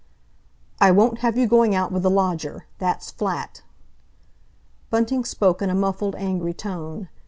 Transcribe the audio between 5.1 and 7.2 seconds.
spoke in a muffled, angry tone.